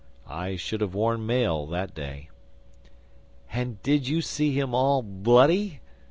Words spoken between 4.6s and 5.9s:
all bloody?